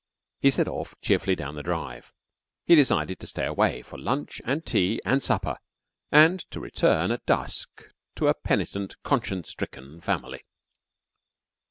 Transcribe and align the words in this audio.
He 0.39 0.49
set 0.49 0.67
off 0.67 0.95
cheerfully 1.03 1.35
down 1.35 1.53
the 1.53 1.61
drive. 1.61 2.11
He 2.65 2.73
decided 2.73 3.19
to 3.19 3.27
stay 3.27 3.45
away 3.45 3.83
for 3.83 3.99
lunch 3.99 4.41
and 4.43 4.65
tea 4.65 4.99
and 5.05 5.21
supper, 5.21 5.57
and 6.11 6.39
to 6.49 6.59
return 6.59 7.11
at 7.11 7.23
dusk 7.27 7.83
to 8.15 8.27
a 8.27 8.33
penitent, 8.33 8.95
conscience 9.03 9.51
stricken 9.51 10.01
family. 10.01 10.41